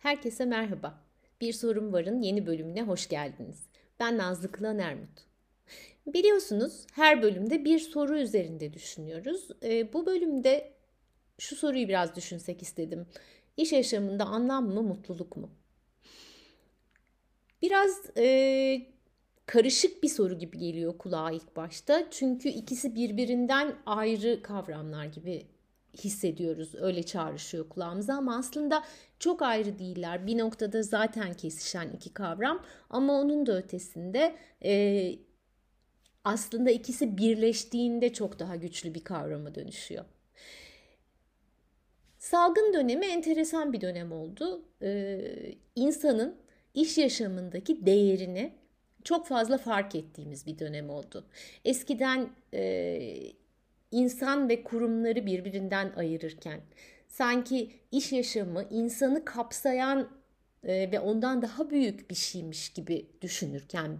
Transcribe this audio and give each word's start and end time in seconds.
Herkese 0.00 0.44
merhaba. 0.44 1.00
Bir 1.40 1.52
Sorum 1.52 1.92
Var'ın 1.92 2.22
yeni 2.22 2.46
bölümüne 2.46 2.82
hoş 2.82 3.08
geldiniz. 3.08 3.66
Ben 4.00 4.18
Nazlı 4.18 4.52
Kılan 4.52 4.78
Ermut. 4.78 5.26
Biliyorsunuz 6.06 6.86
her 6.92 7.22
bölümde 7.22 7.64
bir 7.64 7.78
soru 7.78 8.18
üzerinde 8.18 8.72
düşünüyoruz. 8.72 9.48
E, 9.62 9.92
bu 9.92 10.06
bölümde 10.06 10.72
şu 11.38 11.56
soruyu 11.56 11.88
biraz 11.88 12.16
düşünsek 12.16 12.62
istedim. 12.62 13.06
İş 13.56 13.72
yaşamında 13.72 14.24
anlam 14.24 14.68
mı, 14.68 14.82
mutluluk 14.82 15.36
mu? 15.36 15.50
Biraz 17.62 18.10
e, 18.16 18.82
karışık 19.46 20.02
bir 20.02 20.08
soru 20.08 20.38
gibi 20.38 20.58
geliyor 20.58 20.98
kulağa 20.98 21.30
ilk 21.30 21.56
başta. 21.56 22.10
Çünkü 22.10 22.48
ikisi 22.48 22.94
birbirinden 22.94 23.76
ayrı 23.86 24.42
kavramlar 24.42 25.04
gibi 25.04 25.46
hissediyoruz. 25.94 26.74
Öyle 26.74 27.02
çağrışıyor 27.02 27.68
kulağımıza 27.68 28.14
ama 28.14 28.36
aslında 28.36 28.84
çok 29.18 29.42
ayrı 29.42 29.78
değiller. 29.78 30.26
Bir 30.26 30.38
noktada 30.38 30.82
zaten 30.82 31.34
kesişen 31.34 31.88
iki 31.88 32.14
kavram 32.14 32.62
ama 32.90 33.12
onun 33.20 33.46
da 33.46 33.56
ötesinde 33.56 34.36
e, 34.64 35.12
aslında 36.24 36.70
ikisi 36.70 37.18
birleştiğinde 37.18 38.12
çok 38.12 38.38
daha 38.38 38.56
güçlü 38.56 38.94
bir 38.94 39.04
kavrama 39.04 39.54
dönüşüyor. 39.54 40.04
Salgın 42.18 42.72
dönemi 42.72 43.06
enteresan 43.06 43.72
bir 43.72 43.80
dönem 43.80 44.12
oldu. 44.12 44.64
Ee, 44.82 45.20
insanın 45.76 46.36
iş 46.74 46.98
yaşamındaki 46.98 47.86
değerini 47.86 48.52
çok 49.04 49.26
fazla 49.26 49.58
fark 49.58 49.94
ettiğimiz 49.94 50.46
bir 50.46 50.58
dönem 50.58 50.90
oldu. 50.90 51.26
Eskiden 51.64 52.28
e, 52.54 53.32
insan 53.90 54.48
ve 54.48 54.62
kurumları 54.62 55.26
birbirinden 55.26 55.92
ayırırken 55.96 56.60
sanki 57.08 57.70
iş 57.92 58.12
yaşamı 58.12 58.64
insanı 58.70 59.24
kapsayan 59.24 60.08
e, 60.64 60.92
ve 60.92 61.00
ondan 61.00 61.42
daha 61.42 61.70
büyük 61.70 62.10
bir 62.10 62.14
şeymiş 62.14 62.68
gibi 62.70 63.06
düşünürken 63.22 63.98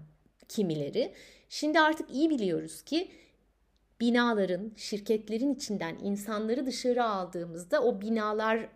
kimileri 0.49 1.13
şimdi 1.49 1.81
artık 1.81 2.11
iyi 2.11 2.31
biliyoruz 2.31 2.83
ki 2.83 3.11
binaların, 4.01 4.73
şirketlerin 4.77 5.55
içinden 5.55 5.99
insanları 6.03 6.67
dışarı 6.67 7.05
aldığımızda 7.05 7.83
o 7.83 8.01
binalar 8.01 8.69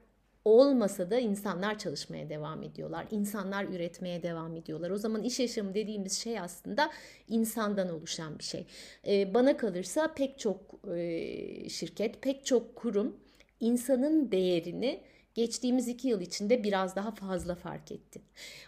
olmasa 0.44 1.10
da 1.10 1.18
insanlar 1.18 1.78
çalışmaya 1.78 2.28
devam 2.28 2.62
ediyorlar. 2.62 3.06
İnsanlar 3.10 3.64
üretmeye 3.64 4.22
devam 4.22 4.56
ediyorlar. 4.56 4.90
O 4.90 4.98
zaman 4.98 5.22
iş 5.22 5.40
yaşamı 5.40 5.74
dediğimiz 5.74 6.18
şey 6.18 6.40
aslında 6.40 6.90
insandan 7.28 7.88
oluşan 7.88 8.38
bir 8.38 8.44
şey. 8.44 8.66
Ee, 9.06 9.34
bana 9.34 9.56
kalırsa 9.56 10.14
pek 10.14 10.38
çok 10.38 10.58
e, 10.96 11.68
şirket, 11.68 12.22
pek 12.22 12.46
çok 12.46 12.76
kurum 12.76 13.16
insanın 13.60 14.32
değerini 14.32 15.00
geçtiğimiz 15.34 15.88
iki 15.88 16.08
yıl 16.08 16.20
içinde 16.20 16.64
biraz 16.64 16.96
daha 16.96 17.10
fazla 17.10 17.54
fark 17.54 17.92
etti. 17.92 18.20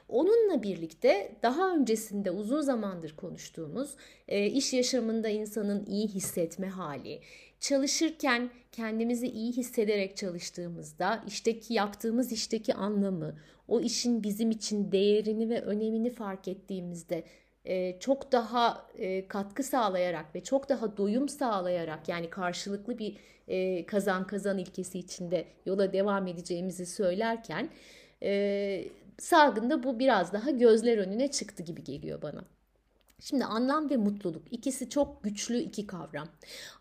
Onunla 0.09 0.63
birlikte 0.63 1.33
daha 1.43 1.75
öncesinde 1.75 2.31
uzun 2.31 2.61
zamandır 2.61 3.17
konuştuğumuz 3.17 3.91
e, 4.29 4.47
iş 4.47 4.73
yaşamında 4.73 5.29
insanın 5.29 5.87
iyi 5.87 6.09
hissetme 6.09 6.69
hali, 6.69 7.21
çalışırken 7.61 8.51
kendimizi 8.73 9.27
iyi 9.27 9.53
hissederek 9.53 10.17
çalıştığımızda 10.17 11.25
işteki 11.27 11.75
yaptığımız 11.75 12.33
işteki 12.33 12.75
anlamı, 12.75 13.39
o 13.69 13.81
işin 13.81 14.23
bizim 14.23 14.51
için 14.51 14.93
değerini 14.93 15.51
ve 15.51 15.61
önemini 15.61 16.11
fark 16.11 16.49
ettiğimizde 16.49 17.25
çok 18.01 18.33
daha 18.33 18.87
katkı 19.29 19.63
sağlayarak 19.63 20.35
ve 20.35 20.45
çok 20.45 20.69
daha 20.69 20.97
doyum 20.97 21.29
sağlayarak 21.29 22.09
yani 22.09 22.31
karşılıklı 22.31 22.99
bir 22.99 23.17
kazan 23.87 24.27
kazan 24.27 24.59
ilkesi 24.59 24.99
içinde 24.99 25.45
yola 25.67 25.93
devam 25.93 26.27
edeceğimizi 26.27 26.87
söylerken 26.87 27.69
salgında 29.19 29.83
bu 29.83 29.99
biraz 29.99 30.33
daha 30.33 30.51
gözler 30.51 30.99
önüne 30.99 31.31
çıktı 31.31 31.63
gibi 31.63 31.85
geliyor 31.85 32.23
bana. 32.23 32.45
Şimdi 33.21 33.45
anlam 33.45 33.91
ve 33.91 33.97
mutluluk 33.97 34.43
ikisi 34.51 34.91
çok 34.91 35.25
güçlü 35.25 35.59
iki 35.59 35.87
kavram. 35.87 36.29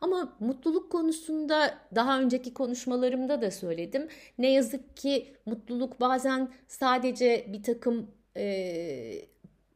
Ama 0.02 0.38
mutluluk 0.40 0.92
konusunda 0.92 1.78
daha 1.96 2.20
önceki 2.20 2.54
konuşmalarımda 2.54 3.42
da 3.42 3.52
söyledim. 3.52 4.08
Ne 4.38 4.52
yazık 4.52 4.98
ki 4.98 5.36
mutluluk 5.46 6.02
bazen 6.02 6.50
sadece 6.68 7.46
bir 7.54 7.64
takım 7.64 8.08
e, 8.38 9.26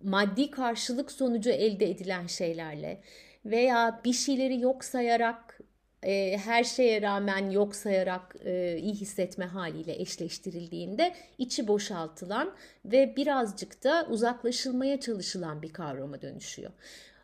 maddi 0.03 0.51
karşılık 0.51 1.11
sonucu 1.11 1.49
elde 1.49 1.89
edilen 1.89 2.27
şeylerle 2.27 3.01
veya 3.45 4.01
bir 4.05 4.13
şeyleri 4.13 4.59
yok 4.59 4.83
sayarak 4.83 5.59
e, 6.03 6.37
her 6.37 6.63
şeye 6.63 7.01
rağmen 7.01 7.49
yok 7.49 7.75
sayarak 7.75 8.35
e, 8.45 8.77
iyi 8.77 8.93
hissetme 8.93 9.45
haliyle 9.45 10.01
eşleştirildiğinde 10.01 11.15
içi 11.37 11.67
boşaltılan 11.67 12.51
ve 12.85 13.15
birazcık 13.15 13.83
da 13.83 14.07
uzaklaşılmaya 14.09 14.99
çalışılan 14.99 15.61
bir 15.61 15.73
kavrama 15.73 16.21
dönüşüyor. 16.21 16.71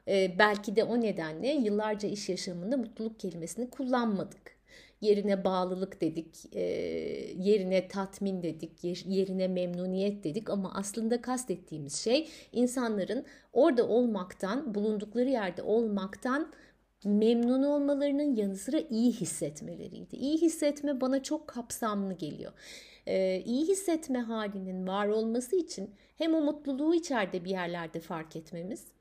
E, 0.08 0.40
belki 0.40 0.76
de 0.76 0.84
o 0.84 1.02
nedenle 1.02 1.48
yıllarca 1.48 2.10
iş 2.10 2.30
yaşamında 2.30 2.78
mutluluk 2.78 3.20
kelimesini 3.20 3.70
kullanmadık 3.70 4.56
yerine 5.02 5.46
bağlılık 5.46 6.02
dedik, 6.02 6.56
e, 6.56 6.62
yerine 7.38 7.88
tatmin 7.88 8.44
dedik, 8.44 8.84
yerine 9.06 9.48
memnuniyet 9.48 10.24
dedik 10.24 10.50
ama 10.50 10.72
aslında 10.76 11.22
kastettiğimiz 11.22 11.96
şey 11.96 12.30
insanların 12.52 13.26
orada 13.54 13.88
olmaktan, 13.88 14.76
bulundukları 14.76 15.30
yerde 15.30 15.62
olmaktan 15.62 16.54
memnun 17.06 17.64
olmalarının 17.64 18.36
yanı 18.36 18.56
sıra 18.56 18.80
iyi 18.90 19.12
hissetmeleriydi. 19.12 20.16
İyi 20.16 20.42
hissetme 20.42 21.02
bana 21.02 21.24
çok 21.24 21.48
kapsamlı 21.48 22.14
geliyor. 22.14 22.52
Ee, 23.08 23.42
iyi 23.46 23.68
hissetme 23.68 24.20
halinin 24.20 24.88
var 24.88 25.08
olması 25.08 25.56
için 25.56 25.90
hem 26.18 26.36
o 26.36 26.42
mutluluğu 26.42 26.96
içeride 26.96 27.46
bir 27.46 27.50
yerlerde 27.50 28.00
fark 28.00 28.36
etmemiz 28.36 28.95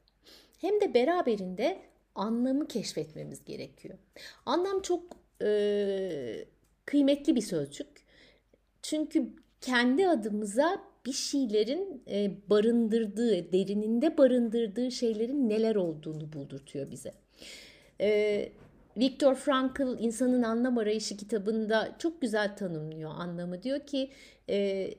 hem 0.61 0.81
de 0.81 0.95
beraberinde 0.95 1.79
anlamı 2.15 2.69
keşfetmemiz 2.69 3.45
gerekiyor. 3.45 3.99
Anlam 4.47 4.83
çok 4.83 5.03
e, 5.43 6.45
kıymetli 6.87 7.37
bir 7.37 7.41
sözcük. 7.41 7.89
Çünkü 8.83 9.29
kendi 9.61 10.09
adımıza 10.09 10.83
bir 11.07 11.13
şeylerin 11.13 12.03
e, 12.11 12.31
barındırdığı, 12.51 13.53
derininde 13.53 14.19
barındırdığı 14.19 14.91
şeylerin 14.91 15.49
neler 15.49 15.75
olduğunu 15.75 16.33
buldurtuyor 16.33 16.91
bize. 16.91 17.15
E, 18.01 18.49
Viktor 18.97 19.35
Frankl 19.35 19.99
İnsanın 19.99 20.43
Anlam 20.43 20.79
Arayışı 20.79 21.17
kitabında 21.17 21.95
çok 21.99 22.21
güzel 22.21 22.57
tanımlıyor 22.57 23.11
anlamı. 23.11 23.63
Diyor 23.63 23.81
ki 23.81 24.11
e, 24.49 24.91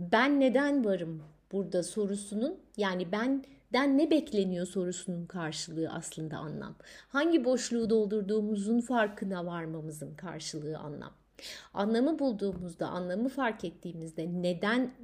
ben 0.00 0.40
neden 0.40 0.84
varım 0.84 1.22
burada 1.52 1.82
sorusunun 1.82 2.58
yani 2.76 3.12
ben 3.12 3.44
den 3.72 3.98
ne 3.98 4.10
bekleniyor 4.10 4.66
sorusunun 4.66 5.26
karşılığı 5.26 5.90
aslında 5.90 6.36
anlam. 6.36 6.74
Hangi 7.08 7.44
boşluğu 7.44 7.90
doldurduğumuzun 7.90 8.80
farkına 8.80 9.46
varmamızın 9.46 10.14
karşılığı 10.14 10.78
anlam. 10.78 11.12
Anlamı 11.74 12.18
bulduğumuzda, 12.18 12.88
anlamı 12.88 13.28
fark 13.28 13.64
ettiğimizde 13.64 14.28
neden 14.32 14.94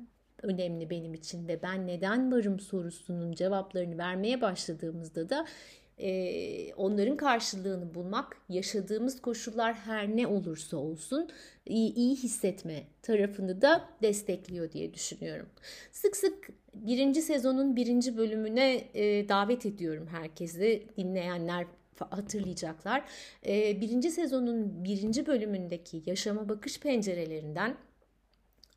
önemli 0.42 0.90
benim 0.90 1.14
için 1.14 1.48
ve 1.48 1.62
ben 1.62 1.86
neden 1.86 2.32
varım 2.32 2.60
sorusunun 2.60 3.32
cevaplarını 3.32 3.98
vermeye 3.98 4.40
başladığımızda 4.40 5.28
da 5.28 5.46
e, 6.00 6.74
onların 6.74 7.16
karşılığını 7.16 7.94
bulmak 7.94 8.36
yaşadığımız 8.48 9.22
koşullar 9.22 9.74
her 9.74 10.16
ne 10.16 10.26
olursa 10.26 10.76
olsun 10.76 11.30
iyi, 11.66 11.94
iyi 11.94 12.16
hissetme 12.16 12.82
tarafını 13.02 13.62
da 13.62 13.84
destekliyor 14.02 14.72
diye 14.72 14.94
düşünüyorum. 14.94 15.48
Sık 15.92 16.16
sık 16.16 16.48
birinci 16.74 17.22
sezonun 17.22 17.76
birinci 17.76 18.16
bölümüne 18.16 18.84
e, 18.94 19.28
davet 19.28 19.66
ediyorum 19.66 20.06
herkesi 20.06 20.86
dinleyenler 20.96 21.66
hatırlayacaklar. 22.10 23.04
E, 23.46 23.80
birinci 23.80 24.10
sezonun 24.10 24.84
birinci 24.84 25.26
bölümündeki 25.26 26.02
yaşama 26.06 26.48
bakış 26.48 26.80
pencerelerinden 26.80 27.76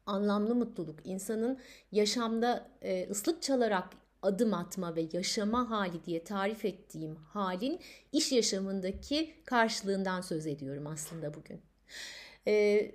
anlamlı 0.05 0.55
mutluluk, 0.55 0.99
insanın 1.05 1.57
yaşamda 1.91 2.67
e, 2.81 3.07
ıslık 3.09 3.41
çalarak 3.41 4.00
adım 4.21 4.53
atma 4.53 4.95
ve 4.95 5.07
yaşama 5.13 5.69
hali 5.69 6.05
diye 6.05 6.23
tarif 6.23 6.65
ettiğim 6.65 7.15
halin 7.15 7.79
iş 8.11 8.31
yaşamındaki 8.31 9.33
karşılığından 9.45 10.21
söz 10.21 10.47
ediyorum 10.47 10.87
aslında 10.87 11.33
bugün. 11.33 11.61
Ee, 12.47 12.91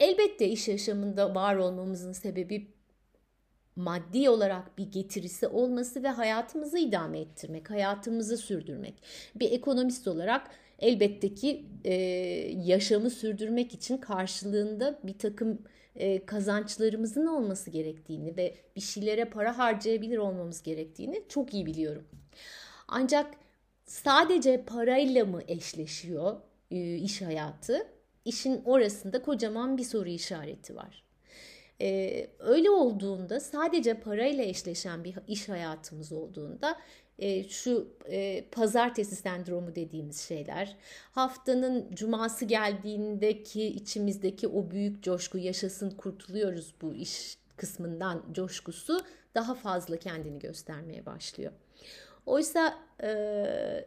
elbette 0.00 0.48
iş 0.48 0.68
yaşamında 0.68 1.34
var 1.34 1.56
olmamızın 1.56 2.12
sebebi 2.12 2.78
maddi 3.76 4.30
olarak 4.30 4.78
bir 4.78 4.92
getirisi 4.92 5.46
olması 5.46 6.02
ve 6.02 6.08
hayatımızı 6.08 6.78
idame 6.78 7.20
ettirmek, 7.20 7.70
hayatımızı 7.70 8.36
sürdürmek. 8.36 8.94
Bir 9.34 9.52
ekonomist 9.52 10.08
olarak 10.08 10.50
elbette 10.78 11.34
ki 11.34 11.66
e, 11.84 11.94
yaşamı 12.64 13.10
sürdürmek 13.10 13.74
için 13.74 13.98
karşılığında 13.98 14.98
bir 15.04 15.18
takım 15.18 15.58
e, 15.98 16.26
kazançlarımızın 16.26 17.26
olması 17.26 17.70
gerektiğini 17.70 18.36
ve 18.36 18.54
bir 18.76 18.80
şeylere 18.80 19.24
para 19.24 19.58
harcayabilir 19.58 20.18
olmamız 20.18 20.62
gerektiğini 20.62 21.24
çok 21.28 21.54
iyi 21.54 21.66
biliyorum. 21.66 22.04
Ancak 22.88 23.34
sadece 23.86 24.64
parayla 24.64 25.24
mı 25.24 25.42
eşleşiyor 25.48 26.36
e, 26.70 26.94
iş 26.94 27.22
hayatı? 27.22 27.86
İşin 28.24 28.62
orasında 28.64 29.22
kocaman 29.22 29.78
bir 29.78 29.84
soru 29.84 30.08
işareti 30.08 30.76
var. 30.76 31.07
Ee, 31.80 32.30
öyle 32.38 32.70
olduğunda 32.70 33.40
sadece 33.40 33.94
parayla 33.94 34.44
eşleşen 34.44 35.04
bir 35.04 35.14
iş 35.28 35.48
hayatımız 35.48 36.12
olduğunda 36.12 36.78
e, 37.18 37.48
şu 37.48 37.88
e, 38.10 38.44
pazartesi 38.52 39.16
sendromu 39.16 39.74
dediğimiz 39.74 40.20
şeyler, 40.20 40.76
haftanın 41.12 41.94
cuması 41.94 42.44
geldiğindeki 42.44 43.64
içimizdeki 43.66 44.48
o 44.48 44.70
büyük 44.70 45.02
coşku 45.02 45.38
yaşasın 45.38 45.90
kurtuluyoruz 45.90 46.74
bu 46.82 46.94
iş 46.94 47.38
kısmından 47.56 48.24
coşkusu 48.32 49.00
daha 49.34 49.54
fazla 49.54 49.96
kendini 49.96 50.38
göstermeye 50.38 51.06
başlıyor. 51.06 51.52
Oysa 52.26 52.78
e, 53.02 53.86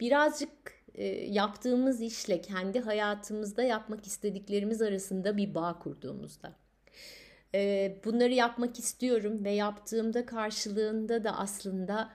birazcık 0.00 0.50
e, 0.94 1.04
yaptığımız 1.06 2.00
işle 2.00 2.40
kendi 2.40 2.80
hayatımızda 2.80 3.62
yapmak 3.62 4.06
istediklerimiz 4.06 4.82
arasında 4.82 5.36
bir 5.36 5.54
bağ 5.54 5.78
kurduğumuzda 5.78 6.52
bunları 8.04 8.32
yapmak 8.32 8.78
istiyorum 8.78 9.44
ve 9.44 9.50
yaptığımda 9.50 10.26
karşılığında 10.26 11.24
da 11.24 11.38
aslında 11.38 12.10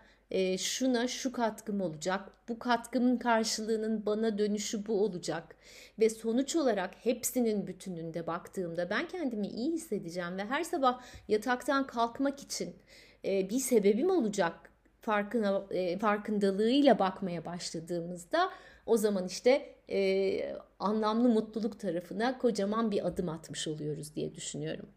şuna 0.58 1.08
şu 1.08 1.32
katkım 1.32 1.82
olacak. 1.82 2.30
Bu 2.50 2.60
katkımın 2.60 3.18
karşılığının 3.18 4.06
bana 4.06 4.38
dönüşü 4.38 4.88
bu 4.88 5.04
olacak. 5.04 5.56
Ve 6.00 6.10
sonuç 6.10 6.56
olarak 6.56 6.96
hepsinin 7.04 7.68
bütününde 7.68 8.28
baktığımda 8.28 8.90
ben 8.90 9.08
kendimi 9.08 9.48
iyi 9.48 9.72
hissedeceğim 9.72 10.38
ve 10.38 10.46
her 10.46 10.64
sabah 10.64 11.02
yataktan 11.28 11.88
kalkmak 11.88 12.40
için 12.40 12.76
bir 13.24 13.60
sebebim 13.60 14.10
olacak 14.10 14.70
farkına 15.02 15.64
farkındalığıyla 16.00 17.00
bakmaya 17.00 17.46
başladığımızda 17.46 18.50
o 18.86 18.98
zaman 18.98 19.28
işte 19.28 19.76
e, 19.90 20.56
anlamlı 20.80 21.30
mutluluk 21.30 21.80
tarafına 21.80 22.38
kocaman 22.38 22.92
bir 22.92 23.08
adım 23.08 23.30
atmış 23.30 23.68
oluyoruz 23.68 24.16
diye 24.16 24.36
düşünüyorum. 24.36 24.90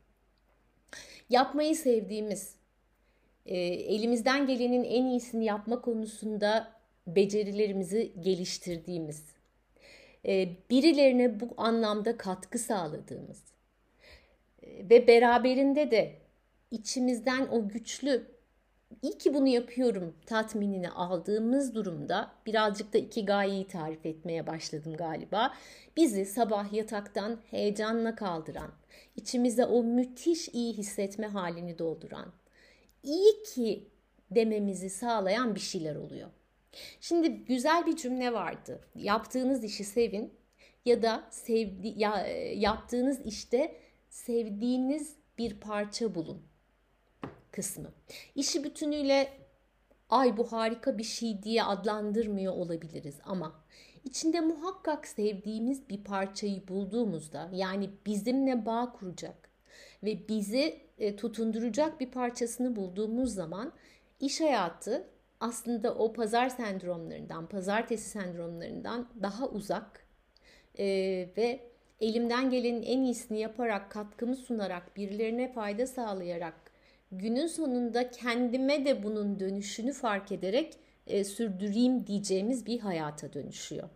Yapmayı 1.30 1.76
sevdiğimiz, 1.76 2.54
e, 3.46 3.56
elimizden 3.66 4.46
gelenin 4.46 4.84
en 4.84 5.06
iyisini 5.06 5.44
yapma 5.44 5.80
konusunda 5.80 6.72
becerilerimizi 7.06 8.12
geliştirdiğimiz, 8.20 9.24
e, 10.26 10.48
birilerine 10.70 11.40
bu 11.40 11.54
anlamda 11.56 12.16
katkı 12.16 12.58
sağladığımız 12.58 13.42
e, 14.62 14.90
ve 14.90 15.06
beraberinde 15.06 15.90
de 15.90 16.14
içimizden 16.70 17.46
o 17.46 17.68
güçlü 17.68 18.31
iyi 19.02 19.18
ki 19.18 19.34
bunu 19.34 19.48
yapıyorum 19.48 20.14
tatminini 20.26 20.90
aldığımız 20.90 21.74
durumda 21.74 22.30
birazcık 22.46 22.92
da 22.92 22.98
iki 22.98 23.24
gayeyi 23.24 23.66
tarif 23.66 24.06
etmeye 24.06 24.46
başladım 24.46 24.96
galiba. 24.96 25.54
Bizi 25.96 26.24
sabah 26.24 26.72
yataktan 26.72 27.40
heyecanla 27.50 28.14
kaldıran, 28.14 28.70
içimize 29.16 29.64
o 29.64 29.82
müthiş 29.82 30.48
iyi 30.48 30.72
hissetme 30.72 31.26
halini 31.26 31.78
dolduran, 31.78 32.32
iyi 33.02 33.42
ki 33.42 33.88
dememizi 34.30 34.90
sağlayan 34.90 35.54
bir 35.54 35.60
şeyler 35.60 35.96
oluyor. 35.96 36.28
Şimdi 37.00 37.30
güzel 37.30 37.86
bir 37.86 37.96
cümle 37.96 38.32
vardı. 38.32 38.80
Yaptığınız 38.94 39.64
işi 39.64 39.84
sevin 39.84 40.34
ya 40.84 41.02
da 41.02 41.24
sevdi 41.30 41.94
ya, 41.96 42.26
yaptığınız 42.54 43.26
işte 43.26 43.76
sevdiğiniz 44.08 45.16
bir 45.38 45.60
parça 45.60 46.14
bulun 46.14 46.51
kısmı. 47.52 47.92
İşi 48.34 48.64
bütünüyle 48.64 49.28
ay 50.10 50.36
bu 50.36 50.52
harika 50.52 50.98
bir 50.98 51.04
şey 51.04 51.42
diye 51.42 51.62
adlandırmıyor 51.62 52.52
olabiliriz 52.52 53.18
ama 53.24 53.62
içinde 54.04 54.40
muhakkak 54.40 55.06
sevdiğimiz 55.06 55.88
bir 55.88 56.04
parçayı 56.04 56.68
bulduğumuzda 56.68 57.50
yani 57.52 57.90
bizimle 58.06 58.66
bağ 58.66 58.92
kuracak 58.92 59.50
ve 60.02 60.28
bizi 60.28 60.80
e, 60.98 61.16
tutunduracak 61.16 62.00
bir 62.00 62.10
parçasını 62.10 62.76
bulduğumuz 62.76 63.34
zaman 63.34 63.72
iş 64.20 64.40
hayatı 64.40 65.08
aslında 65.40 65.94
o 65.94 66.12
pazar 66.12 66.48
sendromlarından, 66.48 67.48
pazartesi 67.48 68.10
sendromlarından 68.10 69.08
daha 69.22 69.48
uzak 69.48 70.06
e, 70.78 70.84
ve 71.36 71.60
elimden 72.00 72.50
gelenin 72.50 72.82
en 72.82 73.02
iyisini 73.02 73.40
yaparak, 73.40 73.90
katkımı 73.90 74.36
sunarak, 74.36 74.96
birilerine 74.96 75.52
fayda 75.52 75.86
sağlayarak 75.86 76.54
günün 77.12 77.46
sonunda 77.46 78.10
kendime 78.10 78.84
de 78.84 79.02
bunun 79.02 79.40
dönüşünü 79.40 79.92
fark 79.92 80.32
ederek 80.32 80.78
e, 81.06 81.24
sürdüreyim 81.24 82.06
diyeceğimiz 82.06 82.66
bir 82.66 82.80
hayata 82.80 83.32
dönüşüyor. 83.32 83.88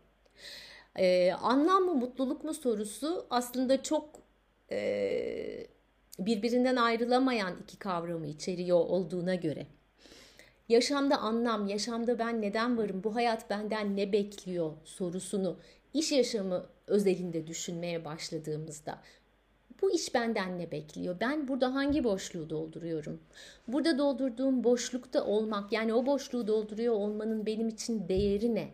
E, 0.96 1.32
anlam 1.32 1.82
mı 1.82 1.94
mutluluk 1.94 2.44
mu 2.44 2.54
sorusu 2.54 3.26
aslında 3.30 3.82
çok 3.82 4.10
e, 4.70 5.66
birbirinden 6.18 6.76
ayrılamayan 6.76 7.56
iki 7.62 7.78
kavramı 7.78 8.26
içeriyor 8.26 8.78
olduğuna 8.78 9.34
göre. 9.34 9.66
Yaşamda 10.68 11.18
anlam, 11.18 11.66
yaşamda 11.66 12.18
ben 12.18 12.42
neden 12.42 12.78
varım, 12.78 13.04
bu 13.04 13.14
hayat 13.14 13.50
benden 13.50 13.96
ne 13.96 14.12
bekliyor 14.12 14.72
sorusunu 14.84 15.56
iş 15.94 16.12
yaşamı 16.12 16.66
özelinde 16.86 17.46
düşünmeye 17.46 18.04
başladığımızda 18.04 19.02
bu 19.82 19.90
iş 19.90 20.14
benden 20.14 20.58
ne 20.58 20.70
bekliyor? 20.70 21.17
Ben 21.20 21.49
burada 21.49 21.75
hangi 21.75 22.05
boşluğu 22.05 22.50
dolduruyorum? 22.50 23.20
Burada 23.69 23.99
doldurduğum 23.99 24.64
boşlukta 24.64 25.25
olmak, 25.25 25.73
yani 25.73 25.94
o 25.94 26.06
boşluğu 26.06 26.46
dolduruyor 26.46 26.94
olmanın 26.94 27.46
benim 27.46 27.69
için 27.69 28.08
değeri 28.08 28.55
ne? 28.55 28.69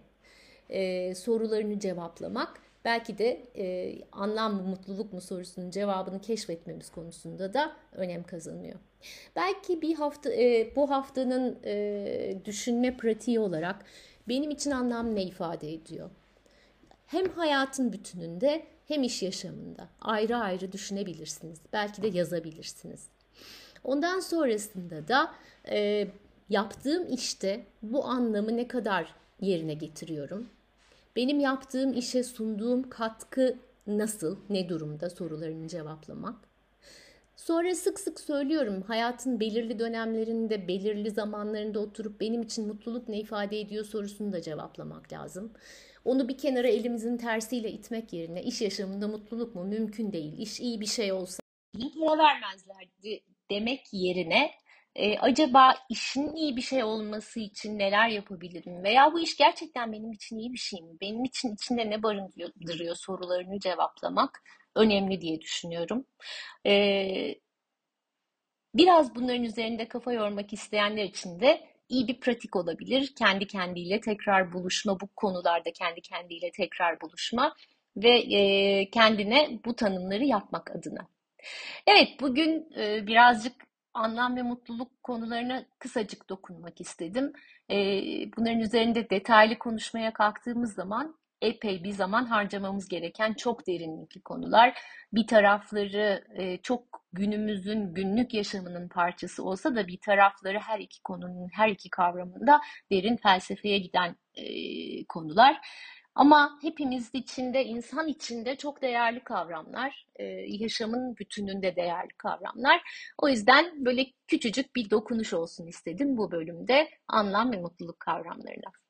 Ee, 0.71 1.15
sorularını 1.15 1.81
cevaplamak 1.81 2.61
belki 2.85 3.19
de 3.19 3.43
e, 3.57 3.99
anlam 4.13 4.55
mı 4.55 4.63
mutluluk 4.63 5.13
mu 5.13 5.21
sorusunun 5.21 5.71
cevabını 5.71 6.21
keşfetmemiz 6.21 6.91
konusunda 6.91 7.55
da 7.55 7.73
önem 7.93 8.23
kazanıyor. 8.23 8.79
Belki 9.37 9.83
bir 9.83 9.95
hafta 9.95 10.33
e, 10.33 10.73
bu 10.77 10.91
haftanın 10.91 11.59
e, 11.65 12.37
düşünme 12.45 12.97
pratiği 12.97 13.41
olarak 13.41 13.85
benim 14.29 14.51
için 14.51 14.71
anlam 14.71 15.15
ne 15.15 15.23
ifade 15.23 15.73
ediyor? 15.73 16.11
Hem 17.07 17.29
hayatın 17.29 17.93
bütününde 17.93 18.63
hem 18.93 19.03
iş 19.03 19.23
yaşamında 19.23 19.89
ayrı 20.01 20.37
ayrı 20.37 20.73
düşünebilirsiniz. 20.73 21.59
Belki 21.73 22.03
de 22.03 22.09
yazabilirsiniz. 22.09 23.07
Ondan 23.85 24.21
sonrasında 24.21 25.09
da 25.09 25.35
e, 25.69 26.09
yaptığım 26.49 27.13
işte 27.13 27.67
bu 27.83 28.05
anlamı 28.05 28.57
ne 28.57 28.69
kadar 28.69 29.15
yerine 29.41 29.75
getiriyorum? 29.75 30.49
Benim 31.17 31.41
yaptığım 31.41 31.93
işe 31.93 32.25
sunduğum 32.25 32.91
katkı 32.91 33.59
nasıl, 33.87 34.37
ne 34.51 34.69
durumda 34.69 35.11
sorularını 35.11 35.69
cevaplamak. 35.69 36.52
Sonra 37.47 37.75
sık 37.75 38.01
sık 38.01 38.21
söylüyorum 38.21 38.83
hayatın 38.83 39.41
belirli 39.41 39.79
dönemlerinde, 39.79 40.69
belirli 40.69 41.11
zamanlarında 41.11 41.81
oturup 41.81 42.21
benim 42.21 42.43
için 42.43 42.67
mutluluk 42.67 43.09
ne 43.09 43.19
ifade 43.19 43.61
ediyor 43.61 43.85
sorusunu 43.85 44.33
da 44.33 44.43
cevaplamak 44.43 45.13
lazım. 45.13 45.53
Onu 46.05 46.29
bir 46.29 46.39
kenara 46.39 46.69
elimizin 46.69 47.17
tersiyle 47.17 47.71
itmek 47.71 48.13
yerine 48.13 48.43
iş 48.43 48.61
yaşamında 48.61 49.09
mutluluk 49.09 49.55
mu 49.55 49.65
mümkün 49.65 50.13
değil. 50.13 50.39
İş 50.39 50.61
iyi 50.61 50.81
bir 50.81 50.87
şey 50.87 51.13
olsa 51.13 51.43
para 52.01 52.19
vermezlerdi 52.19 53.25
demek 53.51 53.81
yerine 53.93 54.51
e, 54.95 55.19
acaba 55.19 55.75
işin 55.89 56.37
iyi 56.37 56.57
bir 56.57 56.63
şey 56.63 56.85
olması 56.85 57.41
için 57.41 57.79
neler 57.79 58.09
yapabilirim? 58.09 58.83
Veya 58.85 59.13
bu 59.13 59.21
iş 59.21 59.37
gerçekten 59.37 59.93
benim 59.93 60.13
için 60.13 60.39
iyi 60.39 60.53
bir 60.53 60.59
şey 60.59 60.83
mi? 60.83 61.01
Benim 61.01 61.25
için 61.25 61.55
içinde 61.55 61.91
ne 61.91 62.03
barındırıyor 62.03 62.97
sorularını 62.97 63.61
cevaplamak 63.61 64.43
önemli 64.77 65.21
diye 65.21 65.41
düşünüyorum. 65.41 66.05
E, 66.67 66.73
biraz 68.75 69.15
bunların 69.15 69.45
üzerinde 69.45 69.89
kafa 69.89 70.13
yormak 70.13 70.53
isteyenler 70.53 71.05
için 71.05 71.41
de 71.41 71.73
iyi 71.89 72.09
bir 72.09 72.21
pratik 72.21 72.57
olabilir. 72.57 73.13
Kendi 73.19 73.47
kendiyle 73.47 74.01
tekrar 74.01 74.53
buluşma, 74.53 75.01
bu 75.01 75.07
konularda 75.17 75.73
kendi 75.73 76.01
kendiyle 76.01 76.51
tekrar 76.51 77.01
buluşma 77.01 77.55
ve 77.97 78.19
e, 78.19 78.91
kendine 78.91 79.59
bu 79.65 79.77
tanımları 79.77 80.25
yapmak 80.25 80.71
adına. 80.71 81.09
Evet, 81.87 82.09
bugün 82.21 82.73
e, 82.77 83.07
birazcık 83.07 83.53
anlam 83.95 84.37
ve 84.37 84.43
mutluluk 84.43 85.03
konularına 85.03 85.65
kısacık 85.79 86.29
dokunmak 86.29 86.81
istedim. 86.81 87.33
E, 87.71 87.77
bunların 88.37 88.61
üzerinde 88.61 89.11
detaylı 89.11 89.59
konuşmaya 89.59 90.13
kalktığımız 90.13 90.75
zaman 90.75 91.17
epey 91.43 91.85
bir 91.85 91.93
zaman 91.93 92.25
harcamamız 92.25 92.89
gereken 92.89 93.35
çok 93.35 93.67
derinlikli 93.67 94.23
konular. 94.23 94.79
Bir 95.13 95.27
tarafları 95.27 96.25
e, 96.35 96.57
çok 96.57 97.05
günümüzün 97.13 97.95
günlük 97.95 98.35
yaşamının 98.35 98.89
parçası 98.89 99.45
olsa 99.45 99.77
da 99.77 99.87
bir 99.87 100.01
tarafları 100.01 100.59
her 100.59 100.81
iki 100.81 101.03
konunun 101.03 101.49
her 101.53 101.69
iki 101.69 101.91
kavramında 101.91 102.61
derin 102.93 103.17
felsefeye 103.17 103.79
giden 103.79 104.17
e, 104.35 104.45
konular. 105.05 105.61
Ama 106.15 106.59
hepimiz 106.63 107.11
içinde, 107.13 107.65
insan 107.65 108.09
içinde 108.09 108.57
çok 108.57 108.83
değerli 108.83 109.25
kavramlar, 109.25 110.07
e, 110.17 110.25
yaşamın 110.49 111.17
bütününde 111.17 111.77
değerli 111.77 112.13
kavramlar. 112.19 112.83
O 113.19 113.29
yüzden 113.29 113.85
böyle 113.85 114.07
küçücük 114.27 114.77
bir 114.77 114.91
dokunuş 114.91 115.33
olsun 115.35 115.67
istedim 115.67 116.17
bu 116.17 116.31
bölümde 116.33 116.89
anlam 117.09 117.53
ve 117.53 117.57
mutluluk 117.57 118.01
kavramlarına. 118.01 118.82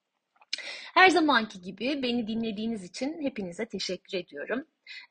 Her 0.92 1.10
zamanki 1.10 1.60
gibi 1.60 2.02
beni 2.02 2.26
dinlediğiniz 2.26 2.84
için 2.84 3.22
hepinize 3.22 3.66
teşekkür 3.66 4.18
ediyorum. 4.18 4.64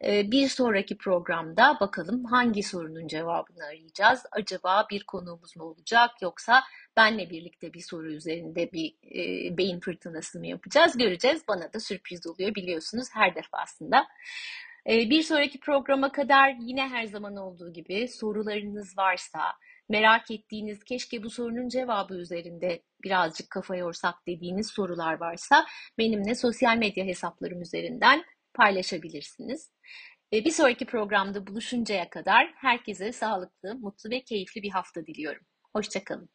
Ee, 0.03 0.31
bir 0.31 0.47
sonraki 0.47 0.97
programda 0.97 1.77
bakalım 1.79 2.25
hangi 2.25 2.63
sorunun 2.63 3.07
cevabını 3.07 3.63
arayacağız. 3.65 4.23
Acaba 4.31 4.88
bir 4.91 5.03
konuğumuz 5.03 5.55
mu 5.55 5.63
olacak 5.63 6.11
yoksa 6.21 6.63
benle 6.97 7.29
birlikte 7.29 7.73
bir 7.73 7.79
soru 7.79 8.11
üzerinde 8.11 8.71
bir 8.71 8.95
e, 9.15 9.57
beyin 9.57 9.79
fırtınası 9.79 10.39
mı 10.39 10.47
yapacağız 10.47 10.97
göreceğiz. 10.97 11.43
Bana 11.47 11.73
da 11.73 11.79
sürpriz 11.79 12.27
oluyor 12.27 12.55
biliyorsunuz 12.55 13.07
her 13.13 13.35
defasında. 13.35 14.07
Ee, 14.89 15.09
bir 15.09 15.23
sonraki 15.23 15.59
programa 15.59 16.11
kadar 16.11 16.55
yine 16.59 16.88
her 16.88 17.05
zaman 17.05 17.35
olduğu 17.35 17.73
gibi 17.73 18.07
sorularınız 18.07 18.97
varsa, 18.97 19.41
merak 19.91 20.31
ettiğiniz, 20.31 20.83
keşke 20.83 21.24
bu 21.24 21.29
sorunun 21.29 21.69
cevabı 21.69 22.13
üzerinde 22.15 22.83
birazcık 23.03 23.50
kafa 23.50 23.75
yorsak 23.75 24.15
dediğiniz 24.27 24.67
sorular 24.67 25.13
varsa 25.19 25.65
benimle 25.98 26.36
sosyal 26.36 26.77
medya 26.77 27.05
hesaplarım 27.05 27.62
üzerinden 27.62 28.24
paylaşabilirsiniz. 28.53 29.71
Ee, 30.33 30.45
bir 30.45 30.51
sonraki 30.51 30.86
programda 30.86 31.48
buluşuncaya 31.48 32.10
kadar 32.10 32.53
herkese 32.55 33.12
sağlıklı, 33.12 33.75
mutlu 33.75 34.10
ve 34.10 34.24
keyifli 34.24 34.63
bir 34.63 34.69
hafta 34.69 35.05
diliyorum. 35.05 35.43
Hoşçakalın. 35.74 36.29